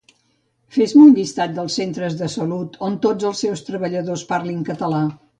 [0.75, 5.03] Fes-me un llistat dels centres de salut on tots els seus treballadors parlin català